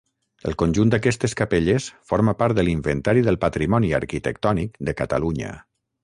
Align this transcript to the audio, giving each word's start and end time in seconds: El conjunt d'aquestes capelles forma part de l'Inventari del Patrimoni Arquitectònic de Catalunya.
El 0.51 0.55
conjunt 0.59 0.91
d'aquestes 0.93 1.35
capelles 1.41 1.89
forma 2.11 2.33
part 2.39 2.57
de 2.59 2.65
l'Inventari 2.65 3.23
del 3.27 3.37
Patrimoni 3.43 3.91
Arquitectònic 4.01 4.81
de 4.89 4.95
Catalunya. 5.03 5.53